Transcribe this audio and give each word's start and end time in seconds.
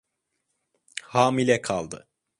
Hamile 1.03 1.61
kaldı. 1.61 2.07